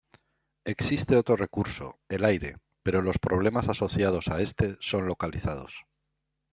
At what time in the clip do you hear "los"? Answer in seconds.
3.03-3.19